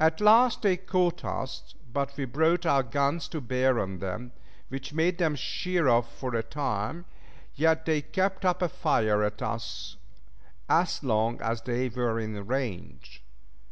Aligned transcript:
At 0.00 0.20
last 0.20 0.62
they 0.62 0.76
caught 0.76 1.24
us, 1.24 1.76
but 1.92 2.16
we 2.16 2.24
brought 2.24 2.66
our 2.66 2.82
guns 2.82 3.28
to 3.28 3.40
bear 3.40 3.78
on 3.78 4.00
them, 4.00 4.32
which 4.70 4.92
made 4.92 5.18
them 5.18 5.36
shear 5.36 5.86
off 5.88 6.12
for 6.18 6.34
a 6.34 6.42
time, 6.42 7.04
yet 7.54 7.84
they 7.86 8.02
kept 8.02 8.44
up 8.44 8.60
a 8.60 8.68
fire 8.68 9.22
at 9.22 9.40
us 9.42 9.98
as 10.68 11.04
long 11.04 11.40
as 11.40 11.62
they 11.62 11.88
were 11.88 12.18
in 12.18 12.44
range. 12.44 13.22